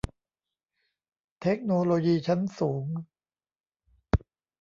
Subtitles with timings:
[1.41, 2.85] เทคโนโลยีชั้นสูง